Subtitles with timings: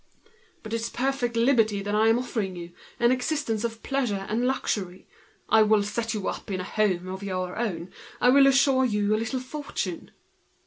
[0.63, 5.05] "But it's perfect liberty that I am offering you, an existence of pleasure and luxury.
[5.47, 7.91] I will set you up in a home of your own.
[8.19, 10.09] I will assure you a little fortune."